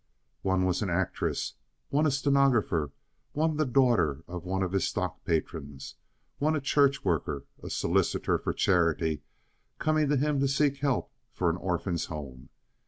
[0.41, 1.53] One was an actress,
[1.91, 2.89] one a stenographer,
[3.33, 5.93] one the daughter of one of his stock patrons,
[6.39, 9.21] one a church worker, a solicitor for charity
[9.77, 12.49] coming to him to seek help for an orphan's home.